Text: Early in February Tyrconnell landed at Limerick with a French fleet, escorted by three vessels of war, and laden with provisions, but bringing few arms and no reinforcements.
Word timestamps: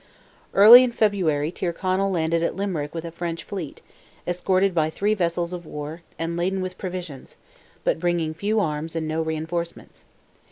Early 0.55 0.83
in 0.83 0.93
February 0.93 1.51
Tyrconnell 1.51 2.09
landed 2.09 2.41
at 2.41 2.55
Limerick 2.55 2.95
with 2.95 3.05
a 3.05 3.11
French 3.11 3.43
fleet, 3.43 3.83
escorted 4.27 4.73
by 4.73 4.89
three 4.89 5.13
vessels 5.13 5.53
of 5.53 5.63
war, 5.63 6.01
and 6.17 6.35
laden 6.35 6.61
with 6.61 6.79
provisions, 6.79 7.37
but 7.83 7.99
bringing 7.99 8.33
few 8.33 8.59
arms 8.59 8.95
and 8.95 9.07
no 9.07 9.21
reinforcements. 9.21 10.05